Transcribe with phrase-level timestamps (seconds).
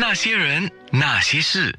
[0.00, 1.76] 那些人，那些事，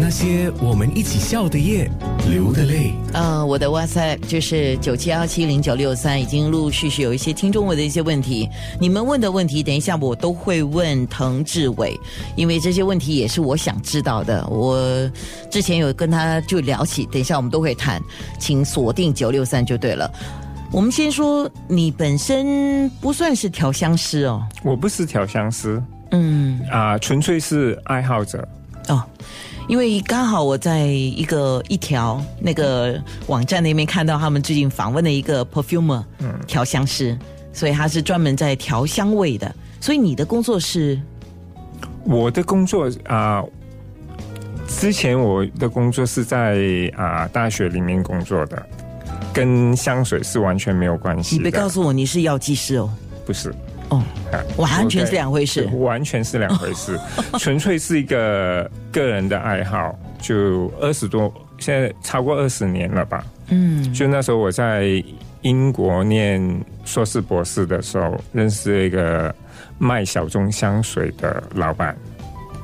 [0.00, 1.90] 那些我们一起笑的夜，
[2.30, 2.92] 流的泪。
[3.12, 8.48] 呃，我的哇塞，就是九七幺七零九六三，已经陆陆续续有一些听众问的一些问题。
[8.80, 11.98] 你们问的问题，等一下我都会问滕志伟，
[12.36, 14.46] 因为这些问题也是我想知道的。
[14.46, 15.10] 我
[15.50, 18.00] 之前有跟他就聊起，等一下我们都会谈，
[18.38, 20.08] 请锁定九六三就对了。
[20.72, 25.80] 我们先说，你本身不算是调香师哦，我不是调香师。
[26.12, 28.48] 嗯，啊、纯粹是爱好者。
[28.88, 29.04] 哦，
[29.68, 37.18] 因为刚好我在一个一条那个网站那边看到他们最近访问的一个 perfumer，嗯，调香师，
[37.52, 39.54] 所以他是专门在调香味的。
[39.78, 40.98] 所以你的工作是？
[42.04, 43.44] 我的工作啊、
[44.66, 46.58] 之前我的工作是在
[46.96, 48.66] 啊、大学里面工作的，
[49.32, 51.44] 跟香水是完全没有关系的。
[51.44, 52.90] 你别告诉我你是药剂师哦，
[53.24, 53.54] 不是，
[53.88, 56.98] 哦，啊完全是两回事对完全是两回事，
[57.38, 59.98] 纯粹是一个个人的爱好。
[60.20, 63.24] 就二十多，现在超过二十年了吧？
[63.48, 65.02] 嗯，就那时候我在
[65.40, 66.40] 英国念
[66.84, 69.34] 硕士博士的时候，认识了一个
[69.78, 71.96] 卖小众香水的老板，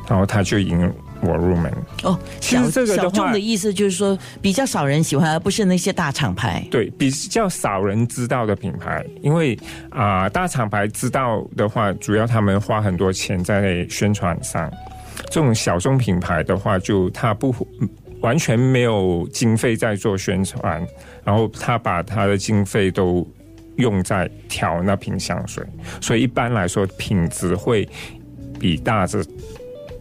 [0.08, 0.88] 然后他就引
[1.20, 1.72] 我入门。
[2.04, 6.66] 哦，其小实这个的话小众的意思就是说比较少人喜欢，而不是那些大厂牌。
[6.70, 9.58] 对，比较少人知道的品牌，因为
[9.90, 14.70] 啊、大厂牌知道的话，主要他们花很多钱在宣传上。
[15.30, 17.54] 这种小众品牌的话，就他不
[18.20, 20.86] 完全没有经费在做宣传，
[21.24, 23.26] 然后他把他的经费都
[23.76, 25.64] 用在调那瓶香水，
[26.00, 27.88] 所以一般来说品质会
[28.60, 29.24] 比大的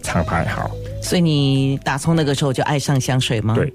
[0.02, 0.70] 厂牌好。
[1.08, 3.56] 所以你打从那个时候就爱上香水吗？
[3.56, 3.74] 对，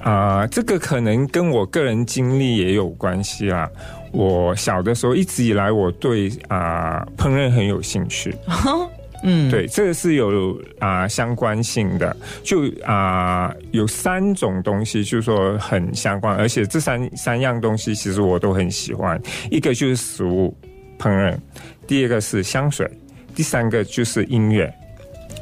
[0.00, 3.70] 啊、这个可能跟我个人经历也有关系啦。
[4.10, 8.34] 我小的时候一直以来我对啊、烹饪很有兴趣，
[9.22, 12.16] 嗯，对，这个是有啊、相关性的。
[12.42, 19.22] 就啊、有三种东西，就是说很相关，而且这三三样东西其实我都很喜欢。
[19.52, 20.52] 一个就是食物
[20.98, 21.38] 烹饪，
[21.86, 22.90] 第二个是香水，
[23.36, 24.74] 第三个就是音乐。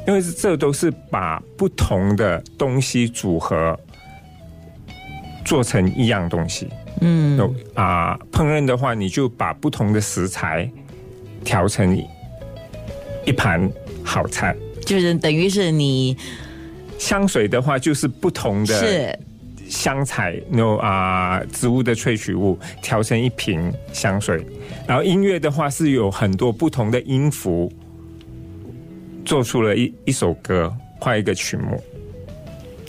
[0.07, 3.79] 因为这都是把不同的东西组合
[5.45, 6.67] 做成一样东西。
[7.01, 10.69] 嗯，有啊、烹饪的话，你就把不同的食材
[11.43, 12.05] 调成一
[13.25, 13.69] 一盘
[14.03, 14.55] 好菜。
[14.85, 16.17] 就是等于是你
[16.97, 19.19] 香水的话，就是不同的是
[19.69, 24.45] 香材，有啊、植物的萃取物调成一瓶香水。
[24.87, 27.71] 然后音乐的话，是有很多不同的音符，
[29.25, 31.81] 做出了一一首歌，画一个曲目。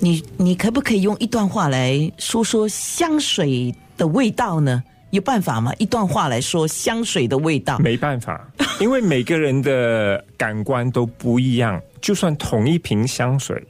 [0.00, 4.82] 你你可不可以用一段话来说说香水的味道呢？
[5.10, 5.72] 有办法吗？
[5.78, 7.78] 一段话来说香水的味道。
[7.78, 8.50] 没办法，
[8.80, 13.62] 因为每个人的感官都不一样，就算同一瓶香水，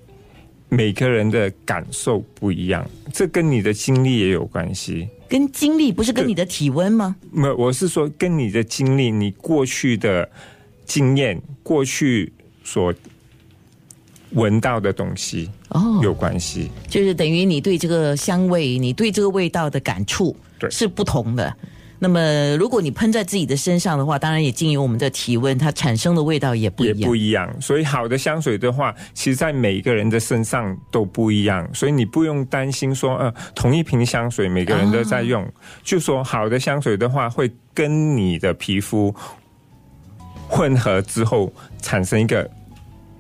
[0.69, 5.09] 每个人的感受不一样，这跟你的经历也有关系。
[5.29, 7.17] 跟经历不是跟你的体温吗？
[7.33, 10.29] 没有，我是说跟你的经历、你过去的
[10.87, 12.33] 经验、过去
[12.65, 12.93] 所
[14.33, 16.71] 闻到的东西哦，有关系。
[16.89, 21.55] 就是等于你对这个香味，你对这个味道的感触对是不同的。
[22.05, 27.03] 那么，如果你喷在自己的身上的话，当然也经由我们的体温，它产生的味道也不一也样。
[27.09, 35.49] 不一样，所以好的香水的话，其实在每个人的身上都不一样，所以你不用担心说，呃，同一瓶香水每个人都在用，
[35.85, 39.15] 就说好的香水的话，会跟你的皮肤
[40.53, 42.49] 混合之后，产生一个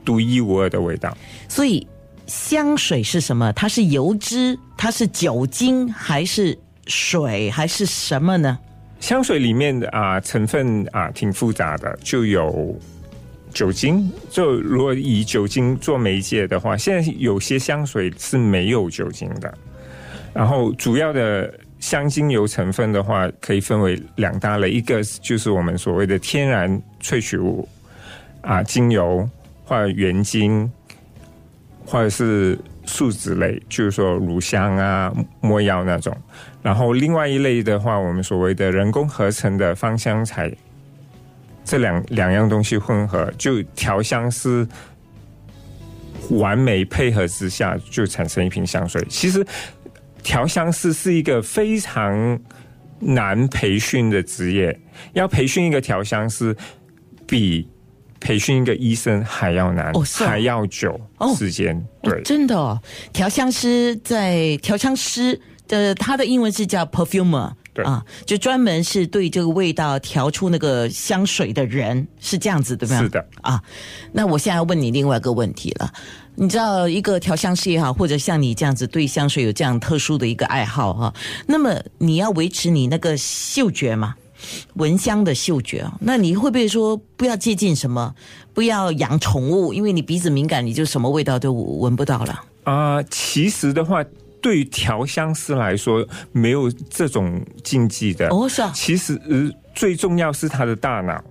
[0.04, 1.16] 独一无二的味道。
[1.48, 1.86] 所以
[2.26, 3.50] 香水是什么？
[3.54, 6.56] 它是油脂，它是酒精，还是
[6.86, 8.58] 水，还是什么呢？
[9.00, 12.78] 香水里面的啊、成分啊、挺复杂的，就有
[13.50, 14.12] 酒精。
[14.28, 19.52] 就如果以酒精做媒介的话，现在有些香水是没有酒精的。
[20.34, 27.68] 然后主要的香精油成分的话，可以分为两大类，一个就是我们所谓的天然萃取物
[28.40, 29.28] 啊，精油
[29.64, 30.70] 或者原精，
[31.84, 36.16] 或者是树脂类，就是说乳香啊、没药那种。
[36.62, 40.52] 然后另外一类的话，我们所谓的人工合成的芳香材，
[41.64, 44.66] 这两两样东西混合，就调香师
[46.30, 49.04] 完美配合之下，就产生一瓶香水。
[49.08, 49.44] 其实
[50.22, 52.38] 调香师是一个非常
[53.00, 54.78] 难培训的职业，
[55.14, 56.56] 要培训一个调香师，
[57.26, 57.68] 比
[58.20, 61.76] 培训一个医生还要难，哦是哦还要久哦时间。
[61.76, 62.80] 哦对，真的哦，
[63.12, 73.00] 调香师在调香师的他的英文是叫 perfumer，对啊，就专门是对这个味道调出那个香水的人是这样子，对吧？
[73.00, 73.62] 是的啊。
[74.12, 75.92] 那我现在要问你另外一个问题了，
[76.34, 81.14] 你知道一个调香师也好，或者像你这样子对香水有这样特殊的一个爱好哈、
[81.46, 84.14] 那么你要维持你那个嗅觉嘛？
[84.74, 88.14] 闻香的嗅觉啊，那你会不会说不要接近什么，
[88.54, 92.44] 不要养宠物，因为你鼻子敏感，你就什么味道都闻不到了。
[92.64, 94.04] 啊、其实的话，
[94.40, 98.28] 对于调香师来说，没有这种禁忌的。
[98.28, 101.24] 哦，是啊，其实、呃、最重要是他的大脑，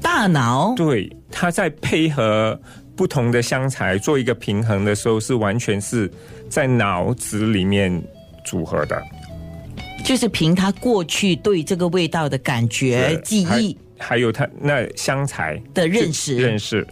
[0.00, 2.58] 大脑对，他在配合
[2.96, 6.10] 不同的香材做一个平衡的时候，是完全是
[6.48, 8.02] 在脑子里面
[8.44, 9.02] 组合的。
[10.04, 16.36] 就是凭他过去对这个味道的感觉、对记忆还还有他那香材的认识。
[16.36, 16.86] 认识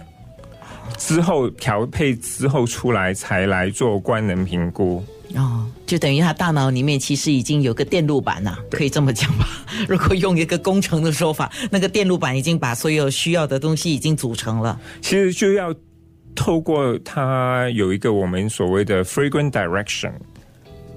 [0.99, 5.05] 之后调配之后出来，才来做官能评估。
[5.35, 9.47] 哦，就等于他大脑里面其实已经有个电路板了、可以这么讲吧？
[9.89, 14.79] 如果用一个工程的说法，那个电路板已经把所有需要的东西已经组成了。
[15.01, 15.75] 其实就要
[16.35, 20.13] 透过他有一个我们所谓的 fragrant direction，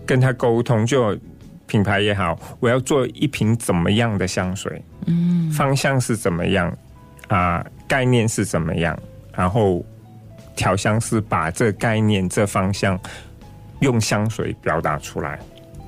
[0.06, 1.18] 跟他沟通，就
[1.68, 6.76] 品牌也好，我要做一瓶怎么样的香水，嗯，方向是怎么样
[7.28, 8.98] 啊、概念是怎么样，
[9.34, 9.84] 然后
[10.56, 13.00] 调香师把这概念、这方向
[13.80, 15.40] 用香水表达出来。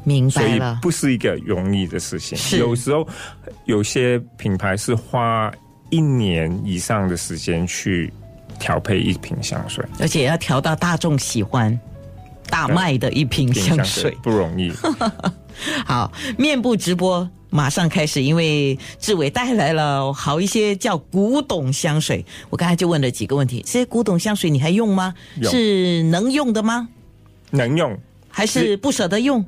[0.04, 2.38] 明白所以，不是一个容易的事情。
[2.38, 2.58] 是。
[2.58, 3.08] 有时候
[3.66, 5.52] 有些品牌是花
[5.90, 8.12] 一年以上的时间去
[8.58, 11.78] 调配一瓶香水，而且要调到大众喜欢、
[12.50, 14.18] 大卖的一瓶瓶香水。
[14.24, 14.72] 不容易。
[15.86, 22.26] 好，面部直播马上开始，因为志伟带来了好一些叫古董香水。
[22.50, 25.14] 我刚才就问了几个问题，这些古董香水你还用吗？
[25.42, 26.88] 用是能用的吗？
[27.52, 27.98] 能用
[28.30, 29.44] 还是不舍得用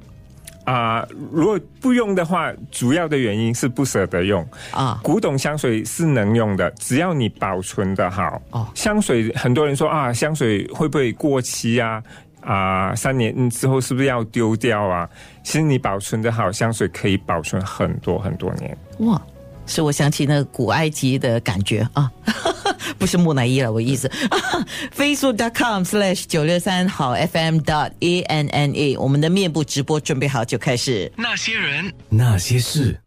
[0.66, 4.48] 啊、如果不用的话，主要的原因是不舍得用。
[4.70, 5.00] 啊？
[5.04, 8.40] 古董香水是能用的，只要你保存的好。
[8.52, 12.04] 哦香水很多人说啊，香水会不会过期啊？
[12.42, 15.10] 啊，三年之后是不是要丢掉啊？
[15.44, 18.78] 其实你保存的好，香水可以保存很多很多年。
[19.00, 19.22] 哇，
[19.66, 22.12] 使我想起那个古埃及的感觉啊，
[22.98, 24.10] 不是木乃伊了，我意思。
[24.96, 31.12] Facebook.com slash 九六三好 FM dot A N N A，我们的面部直播准备好就开始。
[31.16, 33.00] 那些人，那些事。